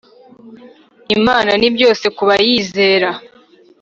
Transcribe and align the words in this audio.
Imana 1.15 1.51
ni 1.59 1.69
byose 1.75 2.05
kuba 2.17 2.33
yizera 2.45 3.09